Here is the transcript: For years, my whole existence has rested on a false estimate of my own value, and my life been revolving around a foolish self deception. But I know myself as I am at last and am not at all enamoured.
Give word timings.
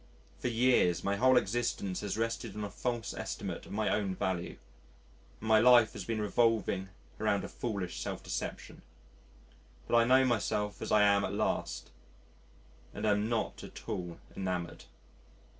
For 0.39 0.47
years, 0.47 1.03
my 1.03 1.17
whole 1.17 1.37
existence 1.37 1.99
has 2.01 2.17
rested 2.17 2.55
on 2.55 2.63
a 2.63 2.71
false 2.71 3.13
estimate 3.13 3.67
of 3.67 3.71
my 3.71 3.87
own 3.87 4.15
value, 4.15 4.57
and 5.39 5.47
my 5.47 5.59
life 5.59 5.93
been 6.07 6.19
revolving 6.19 6.89
around 7.19 7.43
a 7.43 7.47
foolish 7.47 7.99
self 8.01 8.23
deception. 8.23 8.81
But 9.87 9.97
I 9.97 10.05
know 10.05 10.25
myself 10.25 10.81
as 10.81 10.91
I 10.91 11.03
am 11.03 11.23
at 11.23 11.33
last 11.33 11.91
and 12.95 13.05
am 13.05 13.29
not 13.29 13.63
at 13.63 13.87
all 13.87 14.17
enamoured. 14.35 14.85